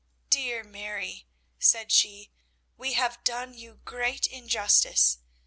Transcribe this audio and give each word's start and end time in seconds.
"Dear 0.31 0.63
Mary," 0.63 1.27
said 1.59 1.91
she, 1.91 2.31
"we 2.75 2.93
have 2.93 3.23
done 3.23 3.53
you 3.53 3.81
great 3.85 4.25
injustice. 4.25 5.19